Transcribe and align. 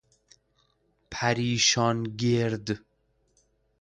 پریشان 1.11 2.03
گرد 2.03 2.79